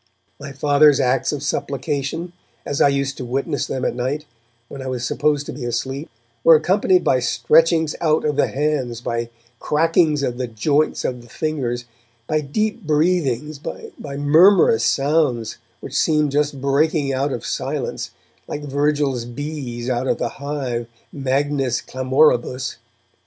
[0.39, 2.33] My Father's acts of supplication,
[2.65, 4.25] as I used to witness them at night,
[4.67, 6.09] when I was supposed to be asleep,
[6.43, 9.29] were accompanied by stretchings out of the hands, by
[9.59, 11.85] crackings of the joints of the fingers,
[12.25, 18.09] by deep breathings, by murmurous sounds which seemed just breaking out of silence,
[18.47, 22.77] like Virgil's bees out of the hive, 'magnis clamoribus'.